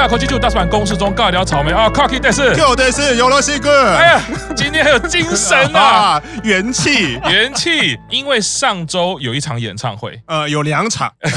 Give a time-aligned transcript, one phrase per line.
[0.00, 1.72] 三个口气就大师版公式中尬聊草莓。
[1.72, 4.22] 啊，Cocky 但是就对是有了西哥，哎呀，
[4.56, 7.20] 今天很有精神啊，啊元气。
[7.28, 11.30] 元气，因为上周有一场演唱会，呃，有两场，对，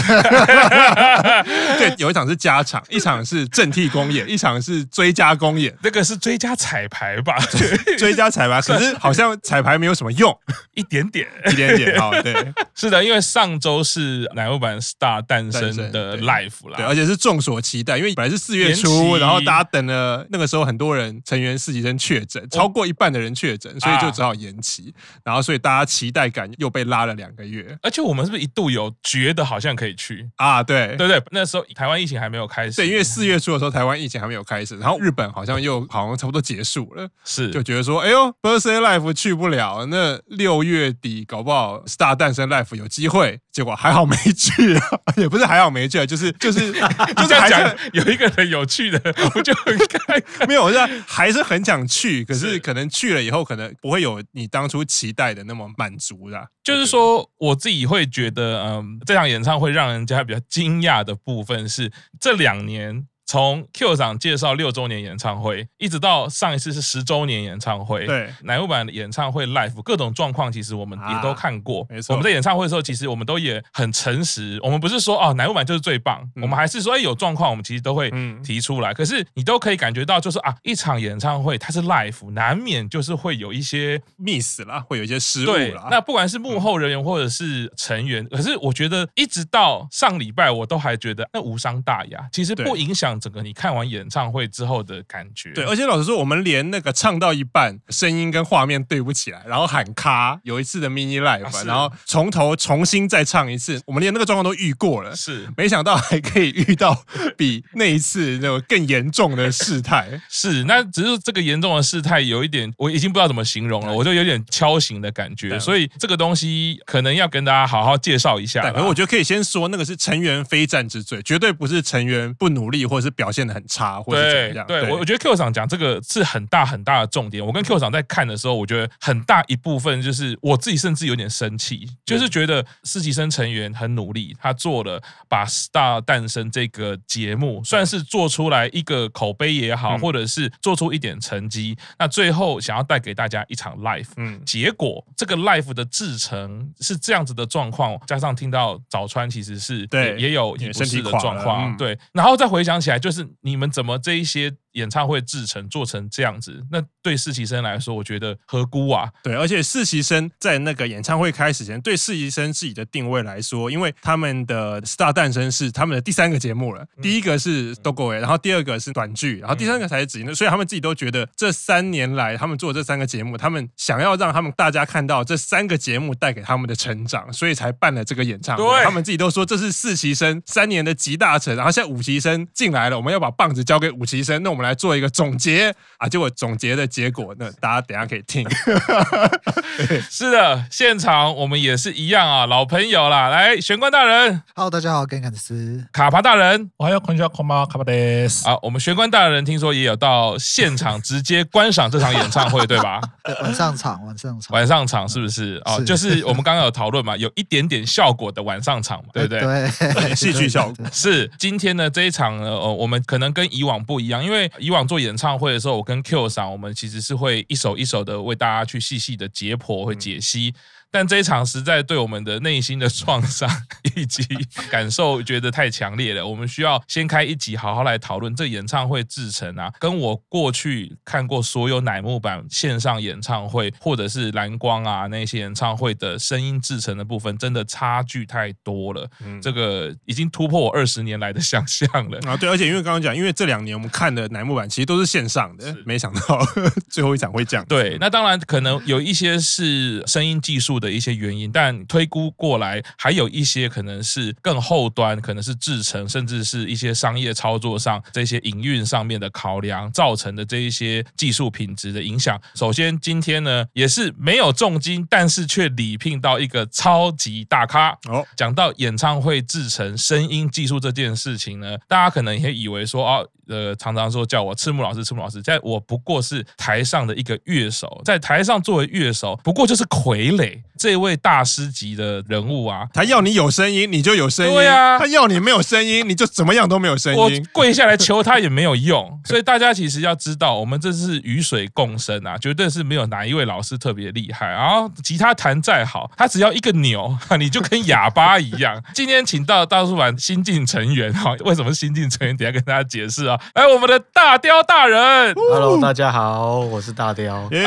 [1.97, 7.35] 有一场是加场，一场是正替公演，一场是追加公演，那个是追加彩排吧？
[7.99, 10.33] 追加彩排，可是好像彩排没有什么用，
[10.73, 12.33] 一点点，一点点啊，对，
[12.73, 30.29] 是的，因为上周是奶油版 Star 诞生的 live 啦，对，而且是众所期待，因为本来是四月初，然后大家等了，那个时候很多人成员实习生确诊，超过一半的人确诊，所以就只好延期，然后所以大家期待感又被拉了两个月，而且我们是不是一度有觉得好像可以去？
[30.35, 30.61] 啊？
[30.61, 37.53] 对，对对，那时候台湾疫情还没有开始，对，因为四月初的时候台湾疫情还没有开始，然后日本好像又好像差不多结束了，是。
[37.53, 44.81] 就觉得说，哎呦，Birthday Life 去不了，那六月底搞不好 Star 诞生 Life 有机会，结果还好没去啊，
[45.17, 48.99] 也不是还好没去啊，就是就是就是还讲有一个人有趣的，
[49.35, 50.77] 我就很开， 没有，我是
[51.07, 56.47] 还是很想去，可是可能去了以后，可能不会有你当初期待的那么满足啦。
[56.63, 63.07] 就是说，我自己会觉得，嗯，这场演唱会让人家比较惊讶的部分是这两年。
[63.33, 71.81] 从 Q 长介绍六周年演唱会，一直到上一次是十周年演唱会，对，乃木坂的演唱会 live 各种状况，其实我们也都看过。
[71.81, 78.11] 啊、没错，我们在演唱会的时候，其实我们都也很诚实，我们不是说哦乃木坂就是最棒，嗯、我们还是说哎有状况，我们其实都会
[78.43, 78.91] 提出来。
[78.91, 93.19] 嗯、可是你都可以感觉到，就是啊一场演唱会它是 live，难免就是会有一些 miss 啦，会有一些失误对，那不管是幕后人员或者是成员，嗯、可是我觉得一直到上礼拜，我都还觉得那无伤大雅，其实不影响。
[93.23, 107.05] 整个你看完演唱会之后的感觉，对，而且老实说，我们连那个唱到一半，声音跟画面对不起来，然后喊卡，有一次的 mini live，、啊、然后从头重新再唱一次，我们连那个状况都遇过了，是，没想到还可以遇到
[107.37, 118.61] 比那一次那个更严重的事态， 是，那只是这个严重的事态有一点，我已经不知道怎么形容了，我就有点敲醒的感觉，所以这个东西可能要跟大家好好介绍一下。
[118.63, 124.01] 反正我觉得可以先说，那个是成员非战之罪，绝对不是成员不努力或者是表现的很差。
[124.01, 127.45] 或者怎么样，对，我我觉得 Q 厂讲这个是很大很大的重点。
[127.45, 141.77] 我跟 Q 厂在看的时候，我觉得很大一部分就是我自己甚至有点生气，就是觉得实习生成员很努力，他做了把 Star 诞生这个节目算是做出来一个口碑也好，或者是做出一点成绩。
[141.99, 153.83] 那最后想要带给大家一场 live，嗯，结果这个 live 的制成是这样子的状况，加上听到早川其实是对也有也不是的状况，对，然后再回想起来，就是你们怎么。
[153.83, 156.63] 怎么这一些演唱会制成做成这样子？
[156.71, 159.09] 那对实习生来说，我觉得何辜啊？
[159.23, 178.63] 对，而且实习生在那个演唱会开始前，对实习生自己的定位来说，因为他们的 Star 诞生是他们的第三个节目了，第一个是 Dogoe，然后第二个是短剧，然后第三个才是直音，所以他们自己都觉得这三年来他们做这三个节目，他们想要让他们大家看到这三个节目带给他们的成长，所以才办了这个演唱会。
[178.63, 183.73] 对他们自己都说这是实习生三年的集大成，然后现在五期生进来了，我们要把棒子交。
[183.73, 186.07] 交给五期生，那我们来做一个总结啊！
[186.07, 188.47] 结果总结的结果，那大家等下可以听。
[190.09, 193.29] 是的，现场我们也是一样啊，老朋友啦。
[193.29, 197.65] 来，玄关大人，Hello，大家好，跟坎斯，卡帕大人，我还有空下空吗？
[197.65, 197.93] 卡帕德
[198.27, 198.47] 斯。
[198.47, 203.01] 啊，我们玄关大人听说也有到现场直接观赏这场演唱会，对吧？
[203.25, 205.59] 对，晚上场，晚上场，晚上场是不是？
[205.65, 209.41] 哦，是就是我们刚刚有讨论嘛，有一点点效果的晚上场嘛，对不对？
[209.41, 211.29] 对， 戏剧效果是。
[211.39, 220.53] 今天呢，这一场呢，呃，我们可能跟以以往不一样，因为以往做演唱会的时候，我跟 Q 赏，我们其实是会一首一首的为大家去细细的解剖，和解析。
[220.93, 223.49] 但这一场实在对我们的内心的创伤
[223.95, 224.23] 以及
[224.69, 239.09] 感受觉得太强烈了，我们需要先开一集好好来讨论这演唱会制成啊，跟我过去看过所有乃木坂线上演唱会或者是蓝光啊那些演唱会的声音制成的部分，真的差距太多了。
[239.25, 242.37] 嗯，这个已经突破我二十年来的想象了啊。
[242.37, 246.39] 对，而且因为刚刚讲，因为这两年我们看的乃木坂其实都是线上的，是没想到
[246.87, 247.65] 最后一场会这样。
[247.67, 262.39] 对，那当然可能有一些是声音技术的一些原因，但推估过来，还有一些可能是更后端，可能是制成，甚至是一些商业操作上这些营运上面的考量造成的这一些技术品质的影响。
[262.55, 268.25] 首先，今天呢也是没有重金，但是却礼聘到一个超级大咖哦。
[268.35, 273.29] 讲到演唱会制成、声音技术这件事情呢，大家可能也以为说哦。
[273.49, 287.17] 呃，常常说叫我赤木老师，赤木老师，在我不过是台上的一个乐手，在台上作为乐手，不过就是傀儡，这位大师级的人物啊，他要你有声音，你就有声音；对啊，他要你没有声音，你就怎么样都没有声音。
[287.17, 289.17] 我跪下来求 他也没有用。
[289.23, 294.45] 所以大家其实要知道，我们这是与水共生啊，绝对是没有哪一位老师特别厉害。
[294.45, 298.83] 然后吉他弹再好，他只要一个扭， 你就跟哑巴一样。
[298.93, 302.35] 今天请到大叔版新进成员哈，为什么是新进成员？
[302.35, 303.39] 等下跟大家解释啊。
[303.55, 307.47] 来，我们的大雕大人，Hello，大家好，我是大雕。
[307.53, 307.63] 哎，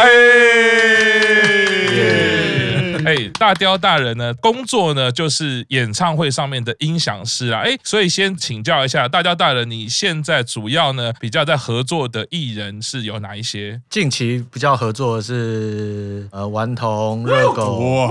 [3.06, 7.60] 哎，大雕大人呢，工作呢就是演唱会上面的音响师啊。
[7.60, 13.80] 哎，所以先请教一下大雕大人，你现在主要呢比较在合作的艺人是有哪一些？
[13.88, 18.10] 近期比较合作的是呃顽童、热狗。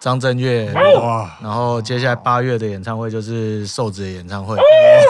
[0.00, 1.36] 张震岳，哇！
[1.42, 4.56] 然后接下来八月的演唱会就是瘦子的演唱会，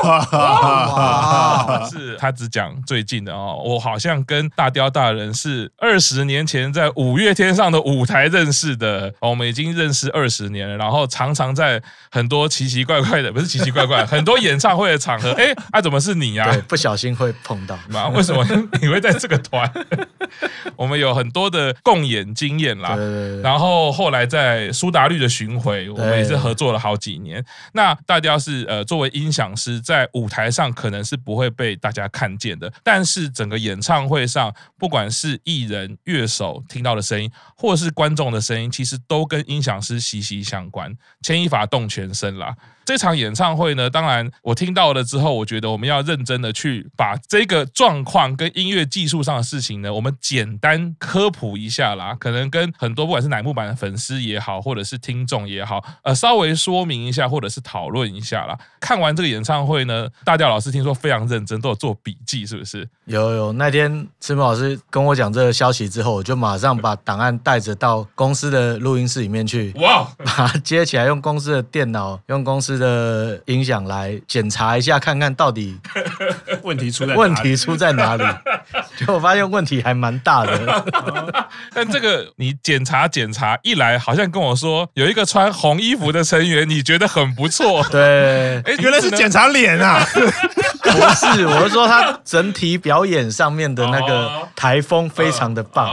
[0.03, 1.87] 哇！
[1.91, 16.51] 是他只讲最近的哦，我好像跟大雕大人是二十年前在五月天上的舞台认识的，我们已经认识二十年了，然后常常在很多奇奇怪怪的，不是奇奇怪怪， 很多演唱会的场合，哎，啊，怎么是你呀？
[16.51, 17.79] 对，不小心会碰到，
[18.15, 18.43] 为什么
[18.81, 19.71] 你会在这个团？
[20.77, 22.97] 我们有很多的共演经验啦，
[23.43, 24.73] 然后后来在。
[24.79, 27.45] 苏打绿的巡回，我们也是合作了好几年。
[27.73, 42.55] 那大家是呃，作为音响师，在舞台上可能是不会被大家看见的，但是整个演唱会上，不管是艺人、乐手听到的声音，或是观众的声音，其实都跟音响师息息相关，牵一发动全身啦。
[42.85, 52.17] 这场演唱会呢，当然我听到了之后，我觉得我们要认真的去把这个状况跟音乐技术上的事情呢，我们简单科普一下啦。
[52.19, 58.57] 可能跟很多不管是乃木坂的粉丝也好，或者是听众也好，呃，稍微说明一下，或者是讨论一下啦。
[58.79, 62.89] 看完这个演唱会呢，大调老师听说非常认真，都有做笔记，是不是？
[63.07, 72.79] 有有，那天赤木老师跟我讲这个消息之后，我就马上把档案带着到公司的录音室里面去，哇，把它接起来，用公司的电脑，用公司。
[72.79, 75.77] 的音响来检查一下，看看到底
[76.63, 78.23] 问题出在问题出在哪里？
[78.97, 80.85] 结果我发现问题还蛮大的。
[81.75, 87.83] 但这个你检查检查一来，好像跟我说有一个穿红衣服的成员，你觉得很不错。
[87.91, 90.05] 对，哎，原来是检查脸啊！
[90.83, 95.89] 不是，我是说他整体表演上面的那个台风非常的棒，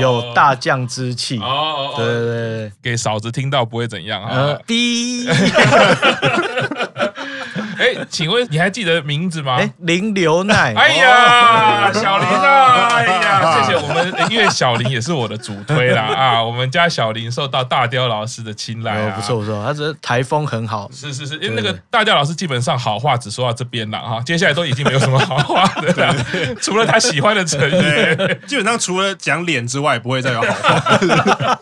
[0.00, 1.38] 有大将之气。
[1.38, 5.28] 哦对对对，给嫂子听到不会怎样啊？B。
[7.78, 9.56] 哎，请问你还记得名字吗？
[9.58, 10.74] 哎，林流奈。
[10.74, 12.88] 哎呀，小林啊！
[12.94, 16.42] 哎呀， 谢谢我们，因为小林也是我的主推啦 啊！
[16.42, 20.90] 我们家小林受到大雕老师的青睐啊，不错不错，他这台风很好。
[20.92, 26.14] 是是是，因为那个大雕老师基本上好话只说到这边了哈，接下来都已经没有什么好话的了，
[26.60, 31.58] 除了他喜欢的成员，基本上除了讲脸之外，不会再有好话。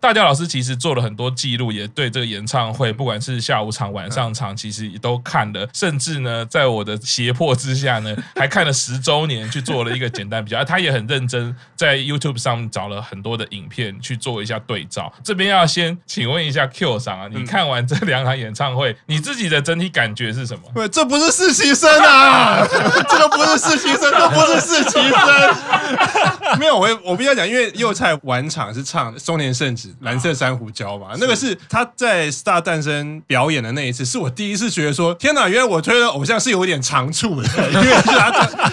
[0.00, 5.68] 大雕老师其实做了很多记录，也对这个演唱会，不管是下午场、晚上场，其实也都看了。
[5.72, 10.64] 甚至呢，在我的胁迫之下呢，还看了十周年，去做了一个简单比较。
[10.64, 15.12] 他也很认真，在 YouTube 上找了很多的影片去做一下对照。
[15.24, 20.62] 这边要先请问一下 Q 桑啊，你看完这两场演唱会，你自己的整体感觉是什么？
[20.74, 22.64] 对，这不是实习生啊，
[23.08, 26.56] 这个不是实习生，这不是实习生。
[26.60, 29.85] 没有，我我必须要讲，因为幼菜晚场是唱《中年圣子》。
[30.00, 31.56] 蓝色珊瑚礁嘛，那个是。
[31.68, 38.30] 他在 Star 诞生表演的那一次，是我第一次觉得说，天哪，原来我推的偶像是有点长处的， 因为是他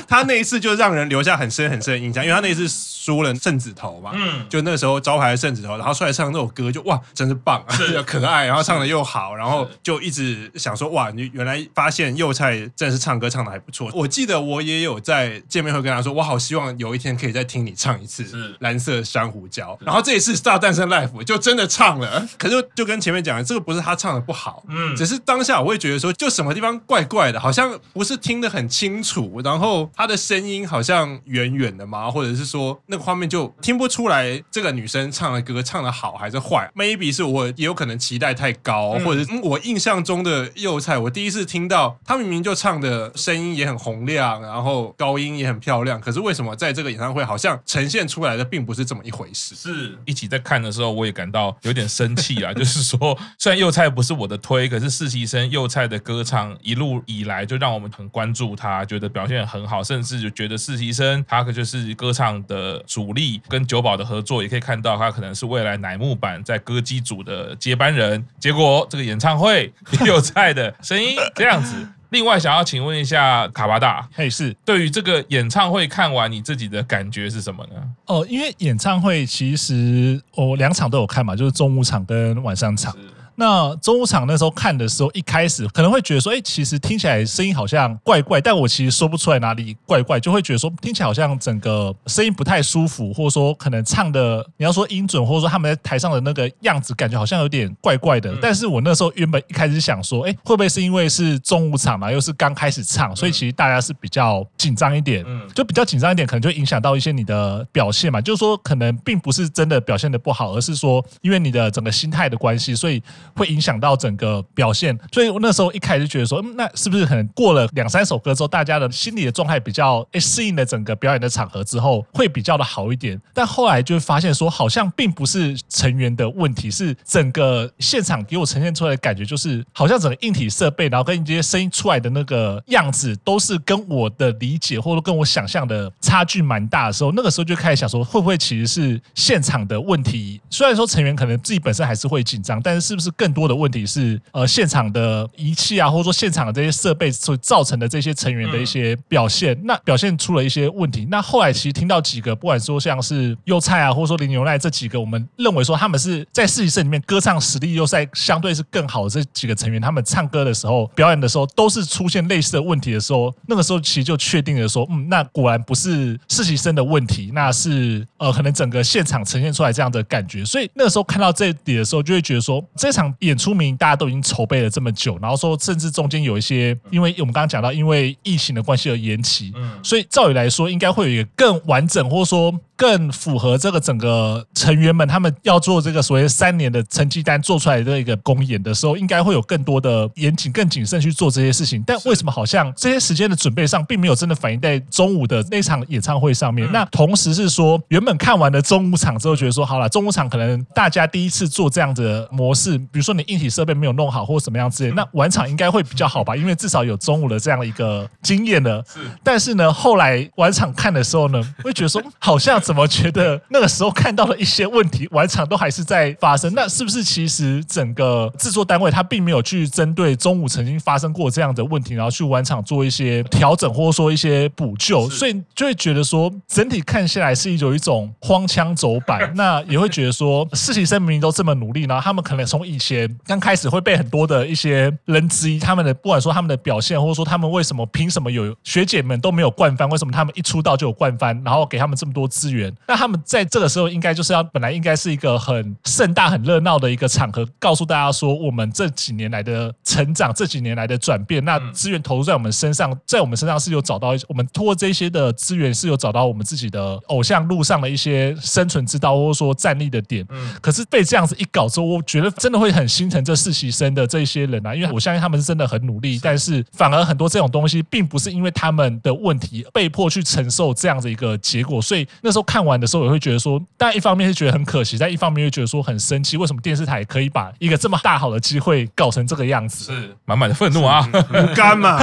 [0.08, 13.89] 他那一次就让人留下很深很深的印象，因为他那一次输了圣子头嘛，嗯，就那个时候招牌的圣子头，然后出来唱那首歌就哇，真是棒，是 可爱，然后唱的又好，然后就一直想说哇，你原来发现幼菜真的是唱歌唱的还不错。
[13.93, 21.02] 我记得我也有在见面会跟他说，我好希望有一天可以再听你唱一次蓝色珊瑚礁，然后这一次 Star 诞生 Live。
[21.25, 49.55] 就真的唱了，可是就跟前面讲的，这个不是他唱的不好，嗯，只是当下我会觉得说，就什么地方怪怪的，好像不是听得很清楚，然后他的声音好像远远的嘛，或者是说那个画面就听不出来这个女生唱的歌唱的好还是坏，maybe 是我也有可能期待太高，或者是我印象中的幼菜，我第一次听到他明明就唱的声音也很洪亮，然后高音也很漂亮，可是为什么在这个演唱会好像呈现出来的并不是这么一回事？
[49.55, 49.98] 是。
[50.05, 68.23] 一起在看的时候，我也感到有点生气啊， 就是说，虽然幼菜不是我的推，可是实习生幼菜的歌唱一路以来就让我们很关注他，觉得表现很好，甚至就觉得实习生他可就是歌唱的主力，跟久保的合作也可以看到他可能是未来乃木坂在歌姬组的接班人。
[68.39, 69.73] 结果这个演唱会
[70.05, 71.88] 幼菜的声音这样子。
[72.13, 77.72] 另外，想要请问一下卡巴大，嘿，是对于这个演唱会看完，你自己的感觉是什么呢？
[78.05, 82.96] 哦，因为演唱会其实我两场都有看嘛，就是中午场跟晚上场。
[83.35, 98.35] 那中午场那时候看的时候，一开始可能会觉得说，哎，其实听起来声音好像怪怪，但我其实说不出来哪里怪怪，就会觉得说听起来好像整个声音不太舒服，或者说可能唱的你要说音准，或者说他们在台上的那个样子，感觉好像有点怪怪的。
[98.41, 105.25] 但是我那时候原本一开始想说，哎，会不会是因为是中午场嘛，又是刚开始唱，所以其实大家是比较紧张一点，
[105.55, 108.21] 就比较紧张一点，可能就影响到一些你的表现嘛。
[108.21, 113.01] 就是说，可能并不是真的表现的不好，而是说因为你的整个心态的关系，所以。
[113.35, 123.19] 会影响到整个表现，所以我那时候一开始觉得说，嗯，那是不是可能过了两三首歌之后，大家的心理的状态比较诶适应了整个表演的场合之后，会比较的好一点？
[123.33, 140.41] 但后来就发现说，好像并不是成员的问题，是整个现场给我呈现出来的感觉，就是好像整个硬体设备，然后跟这些声音出来的那个样子，都是跟我的理解或者跟我想象的差距蛮大的时候，那个时候就开始想说，会不会其实是现场的问题？
[140.49, 151.08] 虽然说成员可能自己本身还是会紧张，但是是不是更多的问题是，呃，现场的仪器啊，或者说现场的这些设备所造成的这些成员的一些表现，那表现出了一些问题。
[151.10, 170.43] 那后来其实听到几个，不管说像是优菜啊，或者说林牛奈这几个，我们认为说他们是在实习生里面歌唱实力又在相对是更好的这几个成员，他们唱歌的时候、表演的时候，都是出现类似的问题的时候，那个时候其实就确定了说，嗯，那果然不是实习生的问题，那是呃，可能整个现场呈现出来这样的感觉。
[170.46, 173.43] 所以那个时候看到这里的时候，就会觉得说，这场演出。
[173.43, 179.51] 出名，大家都已经筹备了这么久，然后说甚至中间有一些，因为我们刚刚讲到，因为疫情的关系而延期，
[179.83, 182.57] 所以照理来说，应该会有一个更完整，或者说。
[182.83, 191.81] 更符合这个整个成员们他们要做这个所谓三年的成绩单做出来的一个公演的时候，应该会有更多的严谨、更谨慎去做这些事情。
[191.87, 196.69] 但为什么好像这些时间的准备上，并没有真的反映在中午的那场演唱会上面？
[196.73, 206.35] 那同时是说，原本看完了中午场之后，觉得说好了，中午场可能大家第一次做这样子的模式，比如说你硬体设备没有弄好或者什么样之类，那晚场应该会比较好吧？
[206.35, 208.83] 因为至少有中午的这样的一个经验了。
[209.23, 212.72] 但是呢，后来晚场看的时候呢，会觉得说好像怎。
[212.73, 216.51] 怎么觉得 那个时候看到了一些问题，晚场都还是在发生？
[216.55, 225.07] 那是不是其实整个制作单位他并没有去针对中午曾经发生过这样的问题，然后去晚场做一些调整，或者说一些补救？
[225.11, 229.31] 所以就会觉得说，整体看下来是有一种荒腔走板。
[229.37, 242.52] 那也会觉得说，实习生明明都这么努力，然后他们可能从以前刚开始会被很多的一些人质疑他们的，不管说他们的表现，或者说他们为什么凭什么有学姐们都没有冠番，为什么他们一出道就有冠番，然后给他们这么多资源？
[242.88, 251.43] 那他们在这个时候应该就是要本来应该是一个很盛大、很热闹的一个场合，告诉大家说我们这几年来的成长，这几年来的转变。
[251.43, 260.25] 那资源投入在我们身上，在我们身上是有找到我们通过这些的资源是有找到我们自己的偶像路上的一些生存之道，或者说站立的点。
[260.62, 279.85] 可是被这样子一搞之后，我觉得真的会很心疼这实习生的这些人啊，因为我相信他们是真的很努力，但是反而很多这种东西并不是因为他们的问题被迫去承受这样的一个结果，所以那时候看完的时候，也会觉得说，但一方面是觉得很可惜，但一方面又觉得说很生气，为什么电视台可以把一个这么大好的机会搞成这个样子？
[279.93, 281.07] 是满满的愤怒啊！
[281.55, 282.00] 干嘛？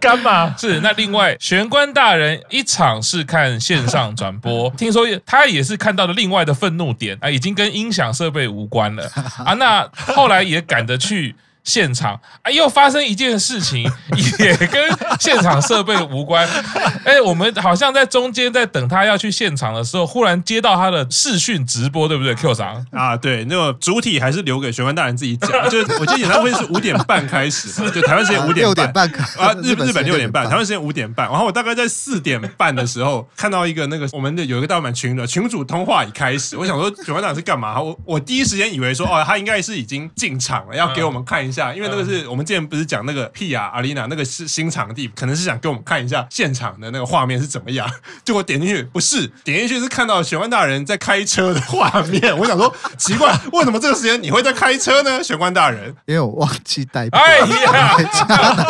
[0.00, 0.54] 干嘛？
[0.58, 9.04] 是那另外玄关大人一场是看线上转播， 听说他也是看到了另外的愤怒点啊，已经跟音响设备无关了
[9.44, 9.54] 啊。
[9.54, 11.34] 那后来也赶着去。
[11.66, 13.82] 现场啊，又发生一件事情，
[14.38, 14.80] 也跟
[15.20, 16.48] 现场设备无关。
[17.04, 25.50] 哎，我们好像在中间在等他要去现场的时候，忽然接到他的视讯直播，对不对？Q 长啊，对，那个主体还是留给玄关大人自己讲。
[25.68, 31.28] 就是我记得演唱会是五点半开始，就台湾时间五点半啊，日日本六点半，台湾时间五点半。
[31.28, 37.80] 然后我大概在四点半的时候看到一个那个我们的有一个大满群的群主通话已开始，我想说玄关大人是干嘛？
[37.82, 41.55] 我我第一时间以为说哦，他应该是已经进场了，要给我们看一下。
[41.74, 43.70] 因为那个是我们之前不是讲那个 P.R.
[43.74, 47.90] Arena 那个是新场地，可能是想给我们看一下现场的那个画面是怎么样。
[48.24, 52.36] 结果点进去不是，点进去是看到玄关大人在开车的画面。
[52.38, 55.22] 我想说奇怪，为什么这个时间你会在开车呢？
[55.22, 57.20] 玄关大人，因为我忘记带票。
[57.20, 57.96] 哎呀，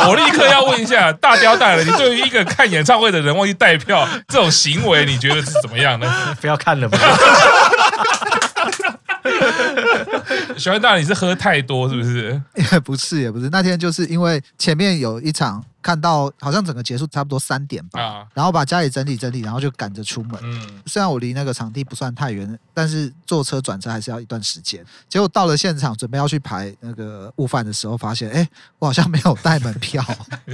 [0.08, 6.06] 我立刻要问一下大雕大人，你对于一个看演唱会的人忘记带票这种行为，你觉得是怎么样呢？
[6.40, 6.98] 不要看了吧。
[10.56, 12.40] 玄关大，你是喝太多是不是？
[12.72, 13.48] 也不是，也不是。
[13.50, 20.36] 那天就是因为前面有一场看到好像整个结束差不多三点吧，啊、然后把家里整理整理，然后就赶着出门。
[20.42, 24.84] 嗯，虽然我离那个场地不算太远，但是坐车转车还是要一段时间。
[25.08, 28.48] 结果到了现场，准备要去排那个午饭的时候，发现哎，
[28.80, 30.04] 我好像没有带门票，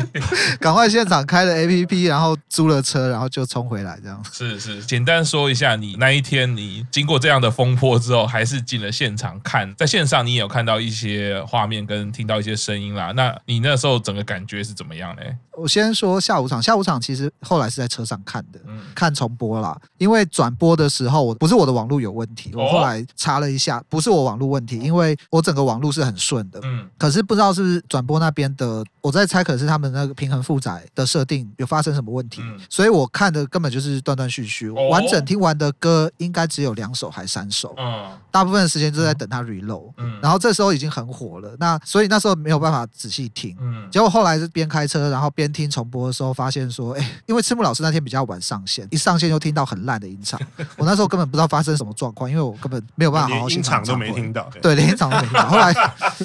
[0.61, 4.23] 赶快现场开了 APP，然后租了车，然后就冲回来这样。
[4.31, 13.13] 是是，简单说一下，你那一天你经过这样的风波之后，还是进了现场看，在线上你也有看到一些画面跟听到一些声音啦。
[13.13, 15.22] 那你那时候整个感觉是怎么样呢？
[15.57, 19.79] 我先说下午场，下午场其实后来是在车上看的，嗯、看重播啦。
[19.99, 26.59] 因为转播的时候，我不是我的网络有问题，我后来查了一下，不是我网络问题，因为我整个网络是很顺的。
[26.63, 34.71] 嗯，可是不知道是不是转播那边的，我在猜，可是他们那个平衡负载的设定有发生什么问题，嗯、所以我看的根本就是断断续续。
[34.71, 39.93] 哦、完整听完的歌应该只有两首还三首，嗯，大部分的时间都在等它 reload。
[39.99, 43.55] 嗯，然后这时候已经很火了，那所以那时候没有办法仔细听。
[43.61, 45.53] 嗯，结果后来是边开车，然后边。
[45.53, 50.41] 听重播的时候，发现说，哎，因为赤木老师那天比较晚上线，一上线就听到很烂的音场。
[50.79, 53.81] 我那时候根本不知道发生什么状况，因为我根本没有办法好好欣赏。
[53.81, 55.47] 音场都没听到，对，连音场都没听到。
[55.47, 55.75] 后来，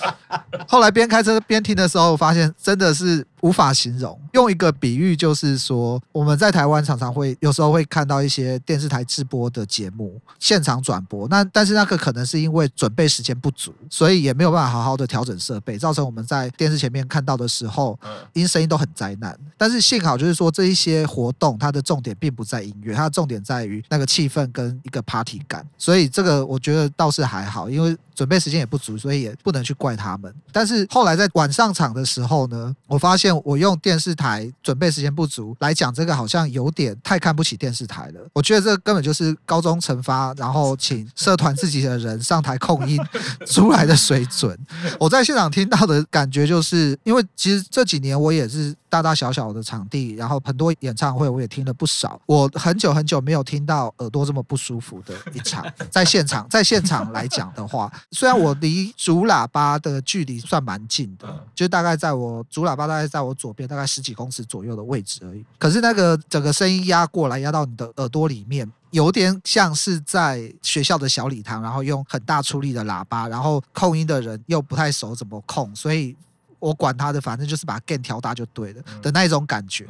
[0.66, 3.28] 后来边开车边听的时候，发现真的是。
[3.42, 11.28] 无法形容，用一个比喻就是说，我们在台湾常常会有时候会看到一些电视台直播的节目，现场转播。
[11.28, 17.98] 那但是那个可能是因为准备时间不足，所以也没有办法好好的调整设备，造成我们在电视前面看到的时候，
[18.34, 19.38] 音声音都很灾难。
[19.56, 25.64] 但是幸好就是说，这一些活动它的重点并不在音乐，它的重点在于那个气氛跟一个 party 感。
[25.78, 30.34] 所以这个我觉得倒是还好，因为准备时间也不足，所以也不能去怪他们。
[30.52, 33.27] 但是后来在晚上场的时候呢，我发现。
[33.44, 38.22] 我用电视台准备时间不足来讲这个，好像有点太看不起电视台了。
[38.34, 43.00] 我觉得这根本就是高中成发，然后请社团自己的人上台控音
[43.46, 44.58] 出来的水准。
[45.00, 48.76] 我在现场听到的感觉就是，因为其实这几年我也是。
[48.90, 52.20] 大大小小的场地，然后很多演唱会我也听了不少。
[52.26, 65.46] 我很久很久没有听到耳朵这么不舒服的一场， 在现场，在现场来讲的话， 虽然我离主喇叭的距离算蛮近的，就大概在我主喇叭大概在我左边大概十几公尺左右的位置而已。
[65.58, 76.16] 可是那个整个声音压过来，压到你的耳朵里面，有点像是在学校的小礼堂，然后用很大出力的喇叭，然后控音的人又不太熟怎么控，所以。
[76.60, 79.86] 我管他的，反正就是把 gain 调大就对了的那一种感觉。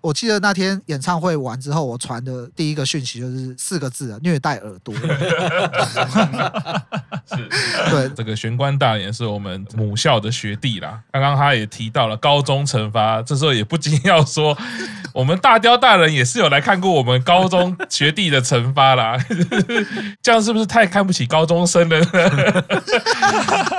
[0.00, 4.94] 我记得那天演唱会完之后，我传的第一个讯息就是四个字：虐待耳朵。
[7.26, 7.36] 是，
[7.90, 11.00] 对，这个玄关大人是我们母校的学弟啦。
[11.12, 14.56] 刚刚他也提到了高中惩罚，这时候也不禁要说，
[15.12, 19.18] 我们大雕大人也是有来看过我们高中学弟的惩罚啦。
[20.22, 22.64] 这样是不是太看不起高中生了呢？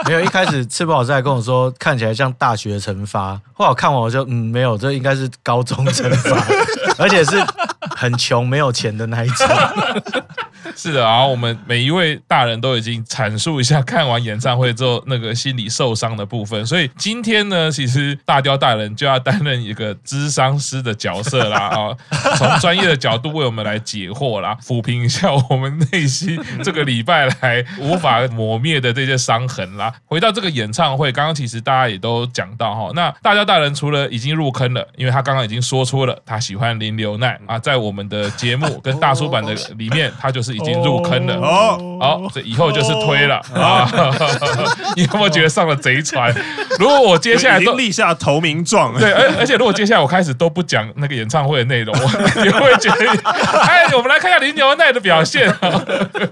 [0.06, 2.29] 没有，一开始赤木老师还跟我说，看起来像。
[2.34, 6.46] 大学惩罚，后来我看完我就嗯，没有，这应该是高中惩罚，
[6.98, 7.44] 而且是
[7.96, 9.48] 很穷没有钱的那一种。
[10.76, 21.96] 是的，然后我们每一位大人都已经阐述一下看完演唱会之后那个心理受伤的部分，所以今天呢，其实大雕大人就要担任一个咨商师的角色啦啊，
[22.38, 29.92] 从专业的角度为我们来解惑啦，抚平一下我们内心这个礼拜来无法磨灭的这些伤痕啦。
[30.06, 40.60] 回到这个演唱会，刚刚其实大家也都讲到哈，那大雕大人除了已经入坑了，因为他刚刚已经说出了他喜欢林流奈啊，我们的节目 跟大叔版的里面，他就是。
[40.60, 43.90] 已经入坑了哦，好，这以后就是推了啊！
[44.98, 46.36] 你有没有觉得上了贼船？
[46.78, 52.04] 如果我接下来都立下投名状，对，而而且如果接下来我开始都不讲那个演唱会的内容，我
[52.44, 53.10] 也会觉得，
[53.62, 55.86] 哎，我们来看一下林牛奈的表现啊。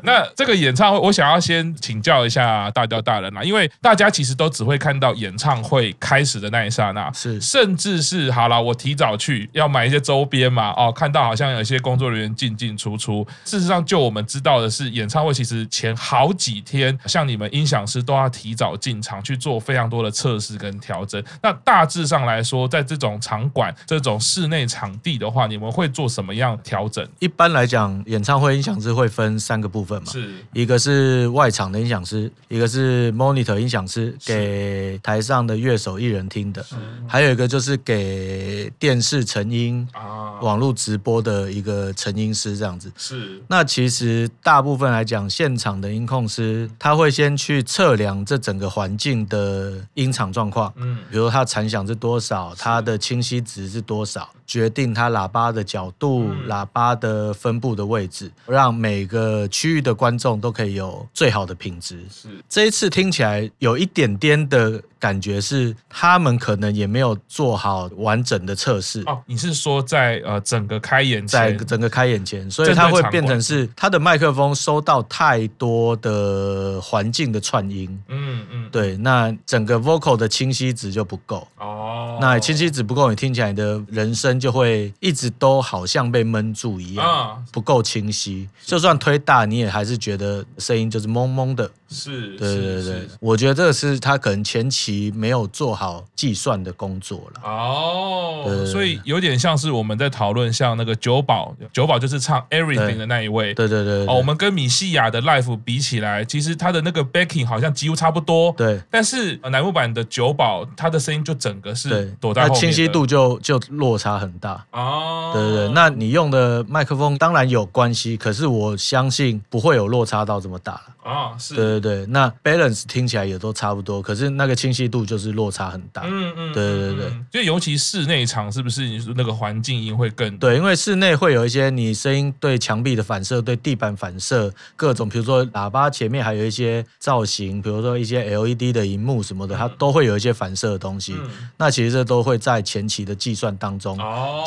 [0.04, 14.18] 那这个演唱会，我想要先请教一下大雕大人啦，因为大家其实都只会看到演唱会开始的那一刹那，是，甚至是好了，我提早去要买一些周边嘛，哦，看到好像有些工作人员进进出出，事实上就我们。
[14.18, 21.24] 我们知道的是，演唱会其实前好几天，像你们音响师都要提早进场去做非常多的测试跟调整。
[21.40, 27.08] 那大致上来说，在这种场馆、这种室内场地的话，你们会做什么样调整？
[27.20, 30.34] 一般来讲，演唱会音响师会分三个部分嘛，是。
[30.52, 36.66] 一个是外场的音响师，一个是 monitor 音响师，给台上的乐手艺人听的，
[37.08, 42.89] 还有一个就是给电视成音啊、网络直播的一个成音师这样子。
[42.95, 43.88] 是，那其实。
[43.88, 62.03] 其实大部分来讲，现场的音控师他会先去测量这整个环境的音场状况，嗯，比如它残响是多少，它的清晰值是多少，决定它喇叭的角度、嗯、喇叭的分布的位置，让每个区域的观众都可以有最好的品质。
[62.12, 64.84] 是这一次听起来有一点点的。
[64.99, 69.21] 感觉是他们可能也没有做好完整的测试哦。
[69.27, 77.88] 你是说在呃整个开在整个开眼前，所以它会变成是它的麦克风收到太多的环境的串音。
[78.08, 82.17] 嗯嗯，对，那整个 vocal 的清晰值就不够哦。
[82.20, 88.48] 那清晰值不够，你听起来的人声就会一直都好像被闷住一样，啊、不够清晰。
[88.65, 91.70] 就算推大，你也还是觉得声音就是蒙蒙的。
[91.89, 97.50] 是，对对对，我觉得这个是他可能前期没有做好计算的工作了。
[97.50, 103.54] 哦，所以有点像是我们在讨论，像那个九宝，九宝就是唱 Everything 的那一位。
[103.54, 104.06] 对对对。
[104.06, 108.52] 哦，我们跟米西亚的 Life 比起来，其实他的那个 backing 好像几乎差不多。
[108.58, 108.82] 对。
[108.91, 114.65] 但是乃木坂的九宝，他的声音就整个是躲在后面，那清晰度就就落差很大。
[114.71, 115.32] 哦。
[115.34, 121.12] 对对对，那你用的麦克风当然有关系，可是我相信不会有落差到这么大了。
[121.12, 121.56] 啊，是。
[121.56, 121.77] 对。
[121.80, 126.04] 对对，那 balance 听起来也都差不多，可是那个清晰度就是落差很大。
[126.06, 130.58] 嗯嗯，对对对，就尤其室内场是不是你说那个环境音会更对？
[130.58, 141.16] 因为室内会有一些你声音对墙壁的反射、对地板反射，各种，比如说喇叭前面还有一些造型，比如说一些 LED 的荧幕什么的，它都会有一些反射的东西。
[141.18, 143.98] 嗯、那其实这都会在前期的计算当中，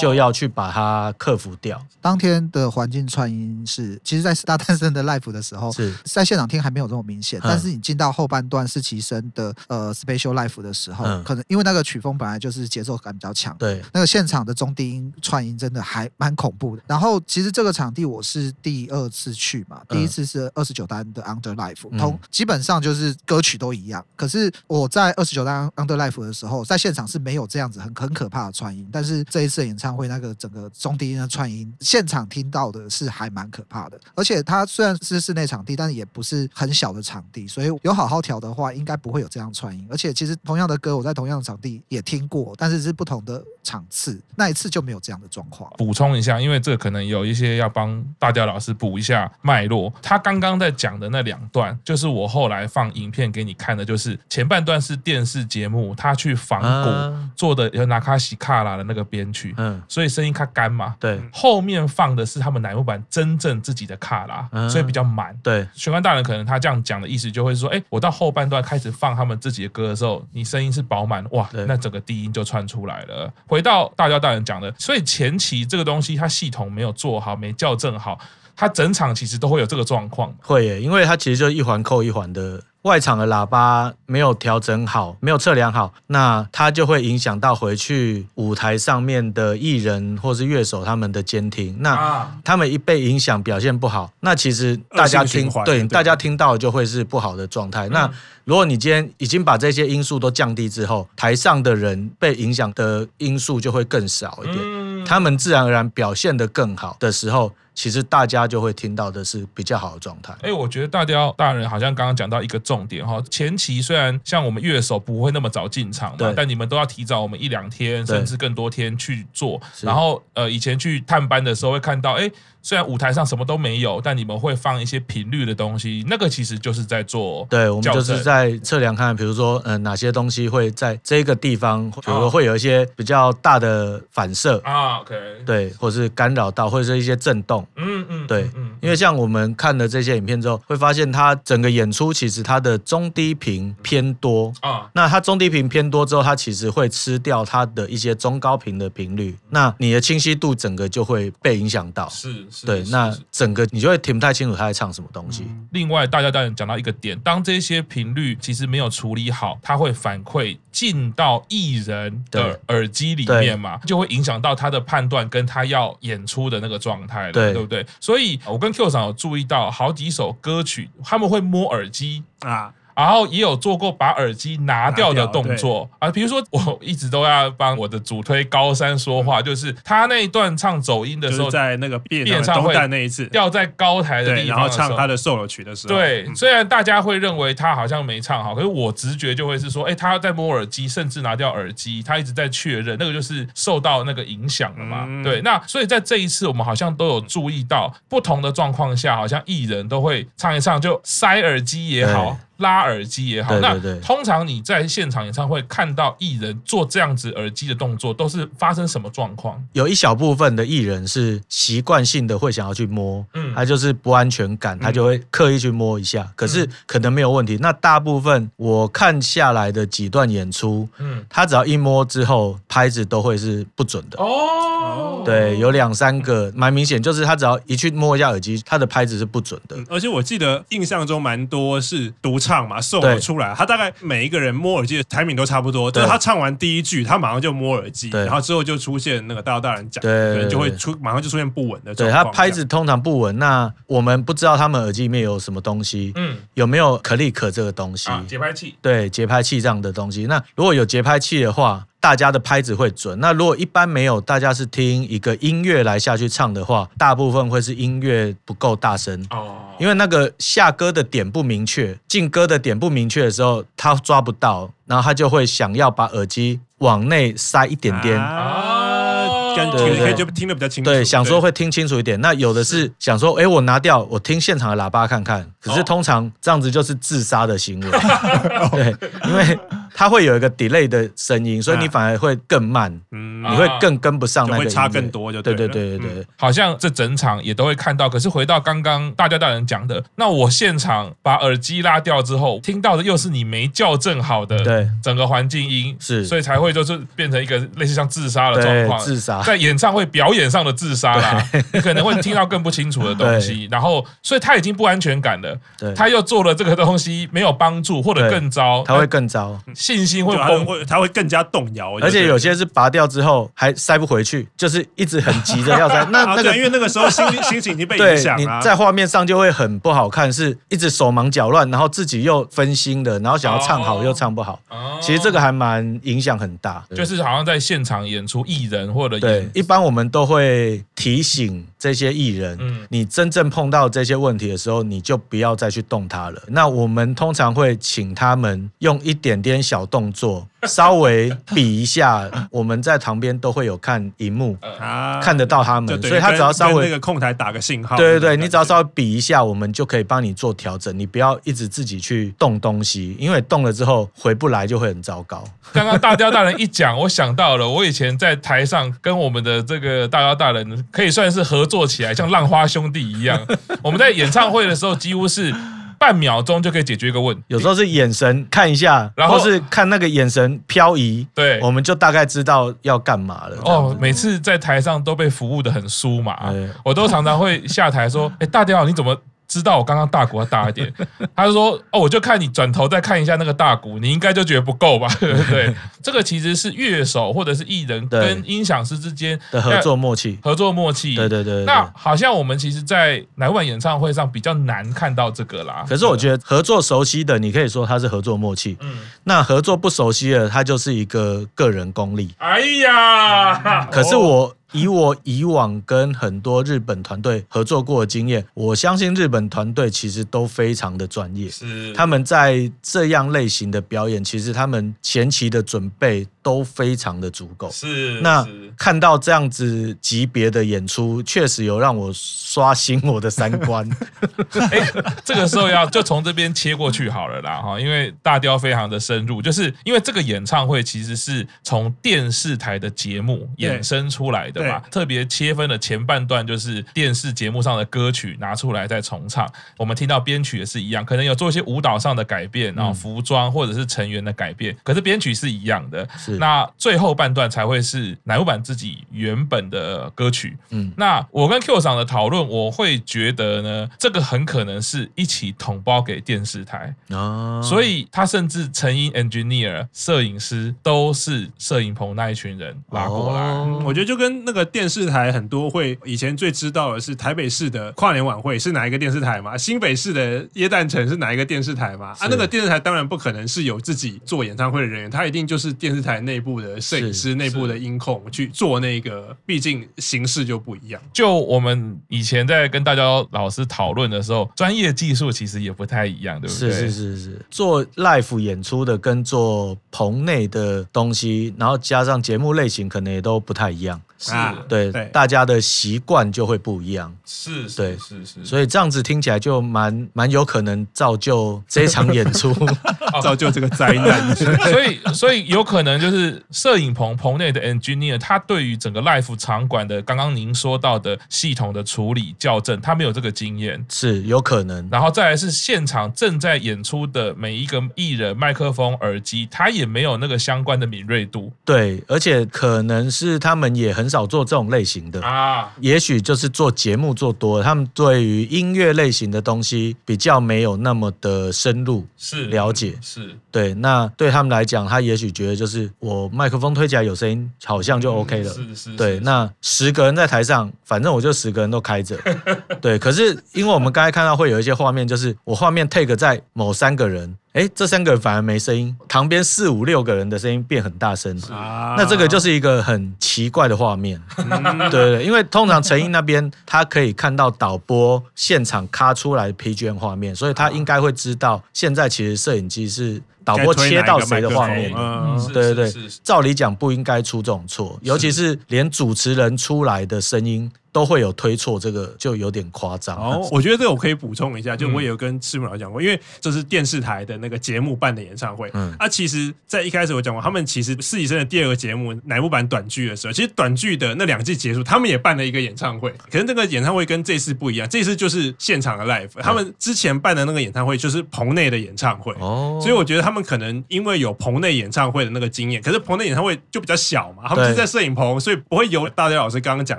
[0.01, 1.81] 就要去把它克服掉。
[2.01, 7.41] 当天的环境串音是，其实在大诞生的 live 的时候，是在现场听还没有这么明显。
[7.43, 16.83] 但是你进到后半段是其生的呃 Special Life 的时候，嗯、可能因为那个曲风本来就是节奏感比较强，对，那个现场的中低音串音真的还蛮恐怖的。
[16.87, 24.05] 然后其实这个场地我是第二次去嘛，第一次是二十九单的 Under Life，、嗯、同基本上就是歌曲都一样。
[24.17, 34.01] 可是我在二十九单 Under Life 的时候，在现场是没有这样子很很可怕的串音，但是这一次演唱会那个整个中低音的串音，现场听到的是还蛮可怕的。
[34.15, 37.49] 而且它虽然是室内场地，但是也不是很小的场地。
[37.49, 39.87] 所以有好好调的话，应该不会有这样串音。
[39.91, 45.71] 而且其实同样的歌，我在同样的场地也听过，但是是不同的场次，那一次就没有这样的状况。
[45.77, 49.93] 补充一下，因为这可能有一些要帮大雕老师补一下脉络。
[50.01, 60.95] 他刚刚在讲的那两段，就是我后来放影片给你看的，就是前半段是电视节目，他去仿古做的有拿卡西卡拉的那个编曲，嗯，所以声音它干嘛。
[61.01, 65.37] 对，后面放的是他们乃木坂真正自己的卡拉，所以比较满。
[65.43, 67.41] 对，玄关大人可能他这样讲的意思就。
[67.41, 73.33] 会说，哎，我到后半段开始放他们自己的歌的时候，你声音是饱满，哇，那整个低音就窜出来了。
[73.47, 78.19] 回到大家大人讲的，所以前期这个东西它系统没有做好，没校正好，
[78.55, 80.33] 它整场其实都会有这个状况。
[80.43, 82.63] 会耶，因为它其实就一环扣一环的。
[82.83, 91.77] 外场的喇叭没有调整好，没有测量好，那它就会影响到回去舞台上面的艺人或是乐手他们的监听。
[91.81, 97.87] 那他们一被影响，表现不好，那其实大家听对大家听到就会是不好的状态。
[97.91, 98.11] 那
[98.45, 107.53] 如果你今天已经把这些因素都降低之后，台上的人被影响的因素就会更少一点，他们自然而然表现得更好的时候。
[107.81, 110.35] 其实大家就会听到的是比较好的状态。
[110.43, 119.59] 哎，我觉得大雕大人好像刚刚讲到一个重点哈，前期虽然像我们乐手不会那么早进场嘛，但你们都要提早我们一两天甚至更多天去做。
[119.81, 122.31] 然后呃，以前去探班的时候会看到，哎。
[122.63, 127.47] 虽然舞台上什么都没有，但你们会放一些频率的东西，那个其实就是在做。
[127.49, 135.15] 对，我们就是在测量看，比如说，嗯、呃，哪些东西会在这个地方，比如说会有一些比较大的反射啊，OK，
[135.47, 144.53] 对，或是干扰到，或者是一些震动，嗯嗯，对，嗯，因为像我们看了这些影片之后，会发现它整个演出其实它的中低频偏多。
[144.61, 152.47] 啊，那它中低频偏多之后，它其实会吃掉它的一些中高频的频率，那你的清晰度整个就会被影响到，是。
[152.65, 155.47] 对，那整个你就会听不太清楚他在唱什么东西。
[155.73, 167.85] 另外，大家当然讲到一个点，当这些频率其实没有处理好，它会反馈进到艺人的耳机里面嘛，就会影响到他的判断跟他要演出的那个状态了，对，对不对？
[168.01, 172.75] 所以我跟 Q 上有注意到好几首歌曲，他们会摸耳机啊。
[173.01, 175.89] 然后也有做过把耳机拿掉的动作。
[175.99, 183.27] 啊，比如说我一直都要帮我的主推高山说话，就是他那一段唱走音的时候，在那个变唱会那一次。
[183.27, 195.07] 掉在高台的地方，然后唱他的 solo 曲的时候，对，虽然大家会认为他好像没唱好，可是我直觉就会是说，哎，他在摸耳机，甚至拿掉耳机，他一直在确认，那个就是受到那个影响了嘛。
[195.23, 202.37] 对，那所以在这一次我们好像都有注意到，不同的状况下，好像艺人都会唱一唱就塞耳机也好。
[202.61, 209.63] 拉耳机也好，对对对那通常你在现场演唱会看到艺人做这样子耳机的动作，都是发生什么状况？
[209.73, 217.59] 有一小部分的艺人是习惯性的会想要去摸，嗯他就是不安全感，他就会刻意去摸一下，可是可能没有问题。
[217.61, 224.19] 那大部分我看下来的几段演出，嗯，他只要一摸之后，拍子都会是不准的。
[224.23, 229.77] 哦，对，有两三个蛮明显，就是他只要一去摸一下耳机，他的拍子是不准的。
[229.77, 241.95] 嗯而且我记得印象中蛮多是独唱嘛，solo 对出来，他大概每一个人摸耳机的 timing 都差不多，就对是他唱完第一句，他马上就摸耳机，对然后之后就出现那个大道大人讲，对可能就会出马上就出现不稳的。
[241.95, 248.11] 对他拍子通常不稳，那我们不知道他们耳机里面有什么东西，嗯，有没有 click 这个东西？
[248.11, 250.27] 啊，节拍器，对，节拍器这样的东西。
[250.27, 253.21] 那如果有节拍器的话，大家的拍子会准。
[253.21, 259.25] 那如果一般没有，大家是听一个音乐来下去唱的话，大部分会是音乐不够大声。
[259.31, 268.19] 哦，因为那个下歌的点不明确，进歌的点不明确的时候，他抓不到，然后他就会想要把耳机往内塞一点点。
[268.19, 270.91] 啊，感对对觉可以就听得比较清楚。
[270.91, 272.19] 对，想说会听清楚一点。
[272.21, 275.47] 那有的是想说，哎，我拿掉，我听现场的喇叭看看。
[275.61, 277.91] 可是通常这样子就是自杀的行为。
[278.73, 278.97] 对，
[279.29, 279.59] 因为
[279.95, 283.31] 它会有一个 delay 的声音，所以你反而会更慢，嗯。
[283.43, 286.15] 你会更跟不上那个音乐，就会差更多就对对了对对对。
[286.17, 286.27] 对。
[286.37, 288.09] 好像这整场也都会看到。
[288.09, 296.25] 可是回到刚刚大家大人讲的，那我现场把耳机拉掉之后，听到的又是你没校正好的，对，整个环境音是。
[296.25, 299.43] 所以才会就是变成一个类似像自杀的状对况，自杀。
[299.43, 305.95] 在演唱会表演上的自杀啦，你可能会听到更不清楚的东西， 然后所以他已经不安全感了，对。
[305.95, 309.59] 他又做了这个东西没有帮助，或者更糟，他会更糟。
[309.81, 310.65] 信心会崩。
[310.67, 316.07] 会他会更加动摇，而且有些是拔掉之后还塞不回去，就是一直很急着要塞。
[316.13, 318.59] 那啊那个对因为那个时候心心情已经被影，响了。
[318.59, 324.61] 你在画面上就会很不好看，是一直手忙脚乱，然后自己又分心的，然后想要唱好哦又唱不好。
[324.69, 336.43] 哦其实这个还蛮影响很大，就是好像在现场演出艺人或者对，一般我们都会提醒这些艺人，嗯你真正碰到这些问题的时候，你就不要再去动它了。
[336.49, 342.29] 那我们通常会请他们用一点点小动作，稍微比一下。
[342.51, 347.97] 我们在旁边都会有看荧幕，啊看得到他们，所以他只要稍微那个控台打个信号。
[347.97, 350.99] 对对对，你只要稍微比一下，我们就可以帮你做调整。
[350.99, 355.45] 你不要一直自己去动东西，因为动了之后回不来就会很糟糕。
[355.73, 363.41] 刚刚大雕大人一讲，我想到了，我以前在台上跟我们的这个大雕大人可以算是合作起来，像浪花兄弟一样。
[363.85, 365.55] 我们在演唱会的时候，几乎是
[366.01, 367.43] 半秒钟就可以解决一个问题。
[367.49, 373.57] 有时候是眼神看一下，然后是看那个眼神漂移，对我们就大概知道要干嘛了。
[373.67, 379.15] 哦，每次在台上都被服务的很酥麻对，我都常常会下台说：“哎，大家好，你怎么？”
[379.51, 380.91] 知道我刚刚大鼓要大一点，
[381.35, 385.09] 他就说哦，我就看你转头再看一下那个大鼓，你应该就觉得不够吧？
[385.19, 385.75] 对 不对？
[386.01, 391.17] 这个其实是乐手或者是艺人跟音响师之间的合作默契，合作默契。
[391.17, 391.65] 对对对，对。
[391.65, 395.85] 那好像我们其实，在乃木坂演唱会上比较难看到这个啦。
[395.89, 398.77] 可是我觉得合作熟悉的，你可以说他是合作默契。
[398.81, 402.33] 嗯，那合作不熟悉的，他就是一个个人功力。
[402.39, 404.55] 哎呀，可是我。
[404.73, 411.51] 以我以往跟很多日本团队合作过的经验，我相信日本团队其实都非常的专业。
[411.51, 417.71] 是他们在这样类型的表演，其实他们前期的准备都非常的足够。
[417.71, 423.89] 是那是看到这样子级别的演出，确实有让我刷新我的三观。
[424.71, 424.93] 哎，
[425.25, 434.60] 这个时候要就从这边切过去好了啦哈，因为大雕非常的深入，就是因为这个演唱会其实是从电视台的节目衍生出来的。
[434.61, 434.83] 对吧？
[434.91, 446.07] 特别切分的前半段就是电视节目上的歌曲拿出来再重唱，我们听到编曲也是一样，可能有做一些舞蹈上的改变，然后服装或者是成员的改变，可是编曲是一样的。
[446.19, 450.59] 是那最后半段才会是乃木坂自己原本的歌曲。
[450.71, 463.41] 嗯，那我跟 Q 厂的讨论，我会觉得呢，这个很可能是一起统包给电视台哦，所以他甚至成音 engineer、摄影师都是摄影棚那一群人拉过来。
[463.41, 464.50] 哦，我觉得就跟。
[464.51, 469.57] 那个电视台很多会以前最知道的是台北市的跨年晚会是哪一个电视台嘛？
[469.57, 472.09] 新北市的耶诞城是哪一个电视台嘛？
[472.19, 481.01] 啊，那个电视台当然不可能是有自己做演唱会的人员，他一定就是电视台内部的摄影师、内部的音控去做那个，毕竟形式就不一样。
[481.13, 486.73] 就我们以前在跟大家老师讨论的时候，专业技术其实也不太一样，对不对？
[486.73, 494.01] 是是是是，做 live 演出的跟做棚内的东西，然后加上节目类型，可能也都不太一样。
[494.29, 497.15] 啊啊，对，对大家的习惯就会不一样。
[497.25, 502.53] 是，对是是是，所以这样子听起来就蛮蛮有可能造就这一场演出，
[503.23, 504.35] 造就这个灾难。
[504.37, 514.87] 所以所以有可能就是摄影棚棚内的 engineer，他对于整个 life 场馆的刚刚您说到的系统的处理校正，他没有这个经验，是有可能。
[514.91, 521.53] 然后再来是现场正在演出的每一个艺人，麦克风、耳机，他也没有那个相关的敏锐度。
[521.65, 533.73] 对，而且可能是他们也很少做这种类型的啊，也许就是做节目做多了，他们对于音乐类型的东西比较没有那么的深入是了解，是对。
[533.75, 538.53] 那对他们来讲，他也许觉得就是我麦克风推起来有声音，好像就 OK 了。
[538.53, 538.97] 是是。
[538.97, 542.19] 对，那十个人在台上，反正我就十个人都开着。
[542.83, 547.37] 对，可是因为我们刚才看到会有一些画面，就是我画面 take 在某三个人。
[547.53, 554.23] 哎，这三个人反而没声音，旁边四五六个人的声音变很大声，啊、那这个就是一个很奇怪的画面。
[554.37, 564.93] 嗯、对，对对，因为通常成毅那边他可以看到导播现场卡出来的 PGM 画面，所以他应该会知道现在其实摄影机是导播切到谁的画面。
[564.97, 570.71] 嗯，对对对，照理讲不应该出这种错，尤其是连主持人出来的声音。
[570.93, 573.17] 都会有推错，这个就有点夸张。
[573.17, 578.71] 哦， 我觉得这个我可以补充一下，就我也有跟赤木老师讲过，因为这是电视台的那个节目办的演唱会。
[578.75, 586.13] 嗯，啊，其实，在一开始我讲过，他们其实实习生的第二个节目乃木坂短剧的时候，其实短剧的那两季结束，他们也办了一个演唱会。
[586.31, 589.41] 可是那个演唱会跟这次不一样，这次就是现场的 live。
[589.41, 592.35] 他们之前办的那个演唱会就是棚内的演唱会。
[592.41, 599.99] 哦，所以我觉得他们可能因为有棚内演唱会的那个经验，可是棚内演唱会就比较小嘛，他们是在摄影棚，所以不会有大家老师刚刚讲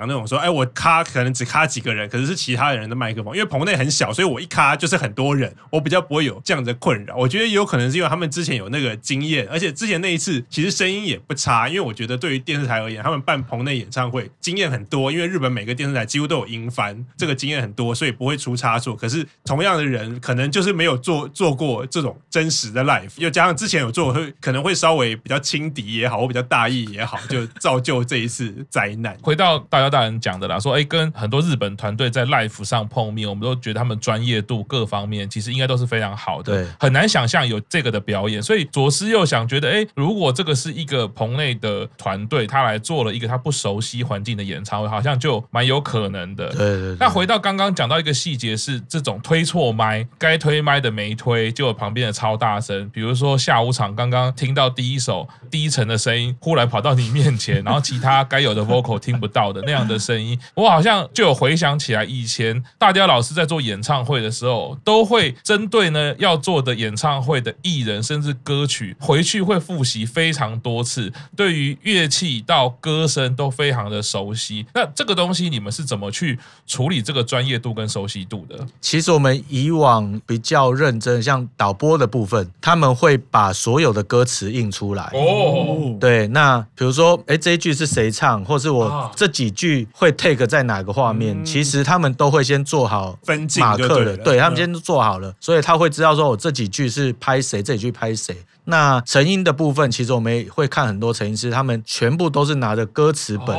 [0.00, 1.62] 的那种说，哎，我卡可能只卡。
[1.72, 7.16] 几个人，可是是其他人的麦克风，因为棚内很小，所以我一卡就是很多人，我比较不会有这样的困扰。
[7.16, 11.68] 我觉得也有可能是因为他们之前有那个经验，而且之前那一次其实声音也不差。
[11.68, 18.94] 因为我觉得对于电视台而言，他们办棚内演唱会经验很多，因为日本每个电视台几乎都有音翻，这个经验很多，所以不会出差错。
[18.94, 29.16] 可是同样的人，可能就是没有做做过这种真实的 live，又加上之前有做，会可能会稍微比较轻敌也好，或比较大意也好，就造就这一次灾难。
[29.22, 31.52] 回到大家大人讲的啦，说哎，跟很多日。
[31.62, 38.42] 本团队在 live 上碰面，我们都觉得他们专业度各方面其实应该都是非常好的，很难想象有这个的表演。
[38.42, 46.48] 所以左思右想，觉得哎，如果这个是一个棚内的团队，他来做了一个他不熟悉环境的演唱会，好像就蛮有可能的。
[46.48, 46.96] 对对对。
[46.98, 52.90] 那回到刚刚讲到一个细节，是这种推错麦，该推麦的没推，就有旁边的超大声。
[52.90, 61.32] 比如说下午场刚刚听到第一首低沉的声音，忽然跑到你面前，然后其他该有的 vocal 听不到的那样的声音，我好像就有。
[61.42, 74.64] 回想起来，以前大雕老师在做演唱会的时候，都会针对呢要做的演唱会的艺人，甚至歌曲，回去会复习非常多次，对于乐器到歌声都非常的熟悉。
[74.72, 78.64] 那这个东西，你们是怎么去处理这个专业度跟熟悉度的？
[78.80, 85.10] 其实我们以往比较认真，像导播的部分，他们会把所有的歌词印出来。
[85.14, 91.42] 哦，对，那比如说，哎，这一句是谁唱，或是我这几句会 take 在哪个画面？
[91.42, 93.18] 其实他们都会先做好
[93.58, 98.36] 马克的，对，他们先做好了，所以他会知道说我这几句是拍谁，这几句拍谁。
[98.64, 103.56] 那成音的部分，其实我们也会看很多成音师，他们全部都是拿着歌词本。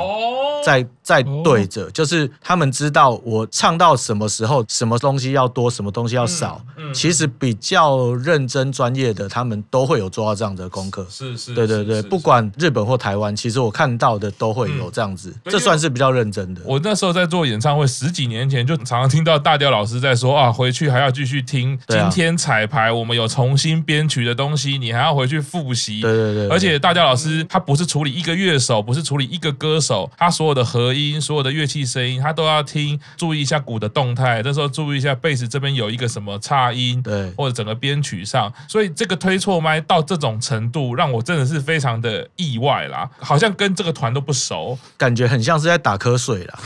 [0.63, 6.61] 在在对着，就是他们知道我唱到什么时候，什么东西要多，什么东西要少。
[6.93, 11.05] 其实比较认真专业的，他们都会有做到这样的功课。
[11.09, 16.61] 是是，对对对，不管日本或台湾，其实我看到的都会有这样子，这算是比较认真的。
[16.65, 26.01] 我那时候在做演唱会，十几年前就常常听到大雕老师在说啊，回去还要继续听今天彩排，我们有重新编曲的东西，你还要回去复习。
[26.01, 34.41] 对对对，而且大雕老师他不是处理一个乐手，不是处理一个歌手，他所有的合音，所有的乐器声音，他都要听，注意一下鼓的动态。
[34.43, 38.51] 这时候注意一下贝斯这边有一个什么差音，对，或者整个编曲上。
[38.67, 46.59] 所以这个推错麦到这种程度，让我真的是非常的意外啦，好像跟这个团都不熟，感觉很像是在打瞌睡啦。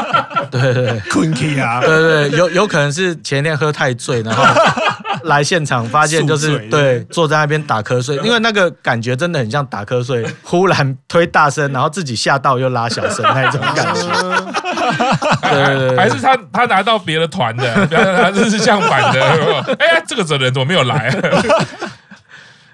[0.50, 1.88] 对对对，困气啊，对
[2.28, 4.44] 对，有有可能是前天喝太醉，然后
[5.24, 13.24] 来现场发现就是对，坐在那边打瞌睡，因为那个感觉真的很像打瞌睡，忽然推大声，然后自己吓到又拉小声。
[13.34, 14.02] 那种感觉，
[15.50, 19.76] 对对，还是他他拿到别的团的，他这是相反的。
[19.78, 21.10] 哎，这个责任怎么没有来？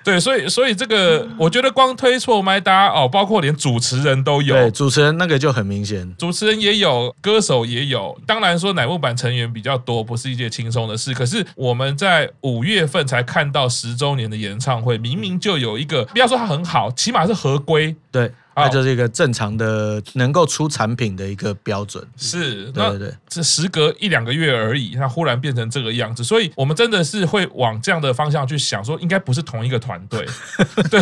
[0.02, 8.18] 对，所以所以这个，我觉得光推错麦，大家哦，包括连主持人都有，对，主持人那个就很明显，主持人也有，歌手也有。
[8.26, 11.12] 当然说乃木坂成员比较多，不是一件轻松的事。
[11.12, 17.94] 可是我们在五月份才看到十周年的演唱会，明明就有一个，不要说它很好，起码是合规。
[18.10, 18.32] 对。
[18.54, 22.04] 它就是一个正常的能够出产品的一个标准。
[22.16, 30.26] 是，对对对，这时隔一两个月而已，它忽然变成这个样子，所以我们真的是会往这样的方向去想，说应该不是同一个团队，
[30.90, 31.00] 对，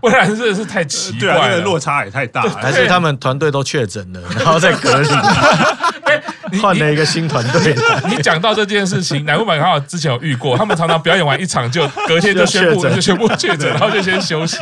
[0.00, 5.08] 不然真的是太奇怪了，对啊，那个落差也太大了，还是他们团队都确诊了，然后再隔离。
[6.60, 7.76] 换了一个新团队。
[8.08, 14.56] 你讲到这件事情，乃木坂刚好之前有遇过，他们常常表演完一场就隔天就宣布 就宣布确诊，然后就先休息。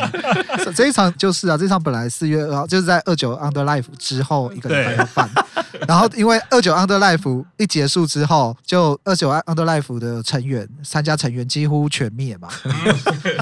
[0.75, 5.29] 这一场就是啊，这场本来四月二号就是在二九 Under Life 之后一个礼拜要办，
[5.87, 12.49] 然后因为二九 Under Life 一结束之后，就二九 Under Life 的成员参加成员几乎全灭嘛。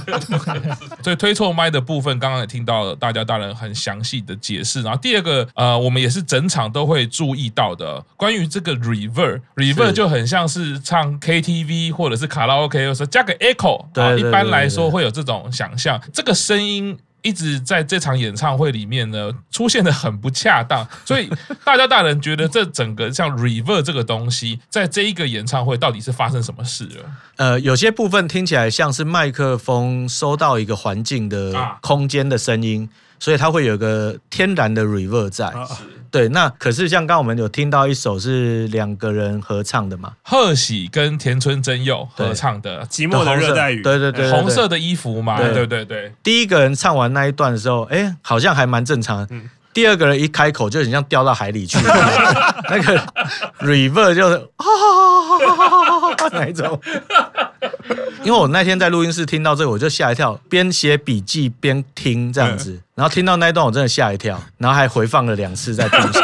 [1.04, 4.82] 所以推错麦的部分，刚刚也听到了大家大人很详细的解释。
[4.82, 8.38] 然后第二个呃，我们也是整场都会注意到的，关于。
[8.38, 16.00] 于这个 reverb，reverb 就很像是唱 KTV 或者是卡拉 OK，有时候加个 echo，啊，一般来说会有这种想象。
[16.14, 16.96] 这个声音
[17.28, 21.30] 一直在这场演唱会里面呢，出现的很不恰当，所以
[21.66, 27.06] 大家大人觉得这整个像 reverb 这个东西，在这一个演唱会到底是发生什么事了？
[27.36, 32.90] 呃，有些部分听起来像是麦克风收到一个环境的空间的声音。
[33.20, 35.52] 所以它会有一个天然的 reverb 在，
[36.10, 36.28] 对。
[36.30, 45.68] 那可是像刚刚我们有听到一首是两个人合唱的嘛，贺喜跟田村真佑合唱的《寂寞的热带雨》，对对对，红色的衣服嘛，对。
[45.68, 46.14] 对对。
[46.24, 49.28] 第一个人唱完那一段的时候，哎，好像还蛮正常。
[49.78, 51.78] 第二个人一开口就很像掉到海里去，
[52.68, 53.00] 那个
[53.60, 54.42] reverb 就是
[56.32, 56.82] 哪一种？
[58.24, 66.22] 因为我那天在录音室听到这个，我就吓一跳，边写笔记边听这样子，然后听到那一段我真的吓一跳，然后还回放了两次再听一下，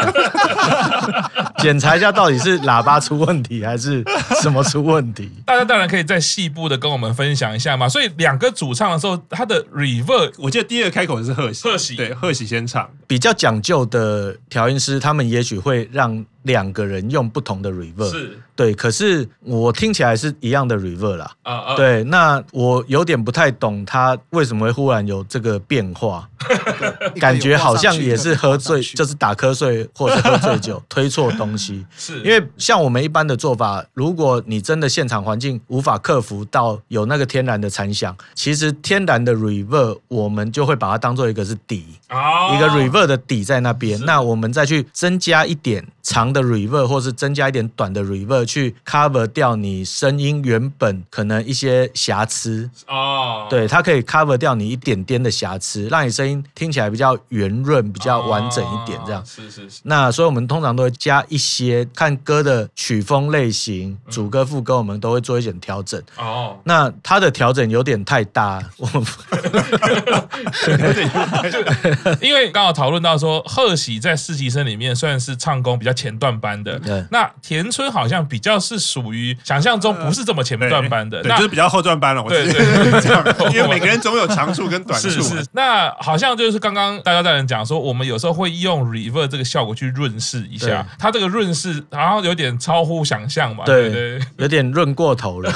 [1.62, 4.02] 检查一下到底是喇叭出问题还是
[4.42, 5.30] 什么出问题。
[5.46, 7.88] 大家当然可以再细部的跟我们分享一下嘛。
[7.88, 16.24] 所以两个主唱的时候，他的 reverb，我记得第二个开口是贺喜，贺喜对贺喜先唱，比较讲究的调音师，他们也许会让。
[16.44, 21.30] 两个人用不同的 reverb，是对，可是我听起来是一样的 reverb 啦。
[21.42, 26.28] 啊啊，对，那我有点不太懂他为什么会忽然有这个变化，
[27.18, 31.84] 感觉好像也是喝醉，就是打瞌睡或者喝醉酒推错东西。
[31.96, 32.20] 是。
[32.22, 59.24] 因为像我们一般的做法，如果你真的现场环境无法克服到有那个天然的残响，其实天然的 reverb 我们就会把它当做一个是底，一个 reverb 的底在那边，那我们再去增加一点长的 reverb 或是增加一点短的 reverb 去 cover 掉你声音原本可能一些瑕疵哦，对，它可以 cover 掉你一点点的瑕疵，让你声音听起来比较圆润、比较完整一点，这样。
[59.24, 59.80] 是是是。
[59.84, 65.98] 那所以我们通常都会加一些看歌的曲风类型，主歌副歌我们都会做一点调整。
[66.18, 66.58] 哦。
[66.64, 69.02] 那它的调整有点太大，我们
[72.20, 75.93] 因为刚好讨论到说，贺喜在实习生里面算是唱功比较。
[75.94, 76.78] 前段班的，
[77.10, 82.22] 那田村好像比较是属于想象中不是这么前段班的，那就是比较后段班了。
[82.22, 83.00] 我觉得。
[83.00, 83.24] 这样，
[83.54, 85.08] 因为每个人总有长处跟短处。
[85.08, 95.52] 是是，那好像就是刚刚大家在人讲说，我们有时候会用 reverb 这个效果去润饰一下，它这个润饰然后有点超乎想象嘛，对对，有点润过头了，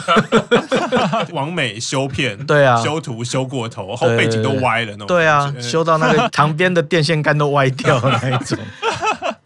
[1.32, 8.59] 完美修片，对啊，修图修过头，后背景都歪了那种，对啊，修到那个 旁边的电线杆都歪掉那一种。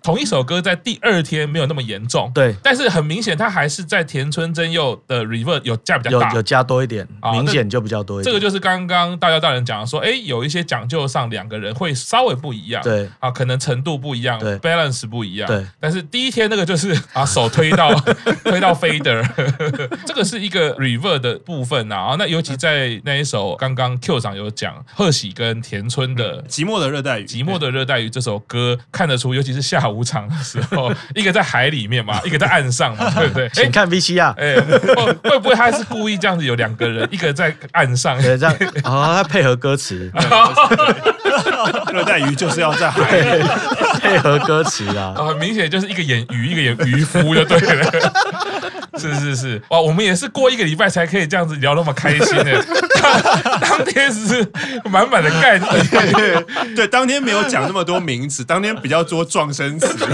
[0.02, 8.32] 同一首歌在第二天没有那么严重，对，但是很明显，它还是在田村真佑的 reverb 有加比较大，有有加多一点，明显就比较多一点。
[8.32, 15.64] 这个就是刚刚大家大人讲的说，哎，有一些讲究上两个人会稍微不一样，对啊，可能程度不一样，对，balance 不一样，对。
[15.80, 17.94] 但是第一天那个就是啊，手推到
[18.44, 19.26] 推到 fader，
[20.06, 22.16] 这个是一个 reverb 的部分啊。
[22.18, 30.71] 那尤其在那一首刚刚 Q 长有讲贺喜跟田村的《寂寞的热带雨》，寂寞的热带雨这首歌看得出，尤其是下午场的时候。
[30.76, 33.48] 哦， 一个在海里面嘛，一个在岸上嘛， 对不对？
[33.52, 34.34] 请看 VCR。
[34.34, 34.56] 哎，
[35.22, 36.44] 会不会他是故意这样子？
[36.44, 38.54] 有两个人，一个在岸上，对，这样
[38.84, 40.10] 哦，他配合歌词。
[41.92, 43.44] 热带鱼就是要在海里
[44.00, 48.12] 配合歌词啊，很明显就是一个演鱼，一个演渔夫，就对了。
[48.98, 52.64] 是是是，哇，我们也是过一个礼拜才可以这样子聊那么开心的。
[53.60, 54.46] 当天是
[54.84, 56.44] 满满的概念，
[56.76, 60.06] 对，当天没有讲那么多名词，当天比较多状声词、副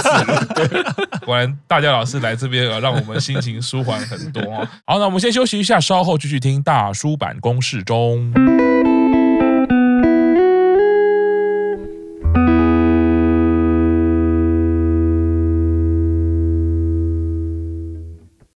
[0.00, 0.84] 词。
[1.24, 4.42] 果然，大家老师来这边，让我们心情舒缓很多。
[4.84, 8.32] 好，那我们先休息一下，稍后继续听大叔坂工事中。